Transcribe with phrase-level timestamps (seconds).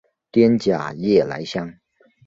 [0.31, 1.75] 滇假夜来香